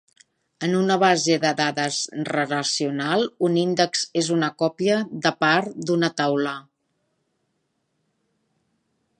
En 0.67 0.71
una 0.77 0.95
base 1.01 1.35
de 1.43 1.49
dades 1.59 1.99
relacional 2.29 3.27
un 3.49 3.59
índex 3.65 4.05
és 4.23 4.31
una 4.37 4.51
còpia 4.63 4.97
de 5.27 5.33
part 5.45 5.79
d'una 5.91 6.13
taula. 6.23 6.55